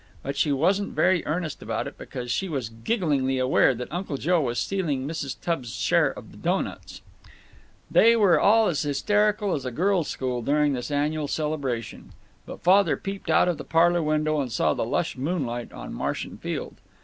[0.23, 4.41] But she wasn't very earnest about it because she was gigglingly aware that Uncle Joe
[4.41, 5.39] was stealing Mrs.
[5.39, 7.03] Tubbs's share of the doughnuts.
[7.91, 12.13] They were all as hysterical as a girls' school during this annual celebration.
[12.47, 16.25] But Father peeped out of the parlor window and saw the lush moonlight on marsh
[16.25, 16.77] and field.